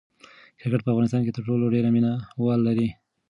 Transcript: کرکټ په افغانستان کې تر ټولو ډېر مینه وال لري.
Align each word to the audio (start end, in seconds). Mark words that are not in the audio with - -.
کرکټ 0.59 0.81
په 0.83 0.91
افغانستان 0.93 1.21
کې 1.23 1.35
تر 1.37 1.41
ټولو 1.47 1.73
ډېر 1.73 1.85
مینه 1.95 2.11
وال 2.43 2.59
لري. 2.67 2.89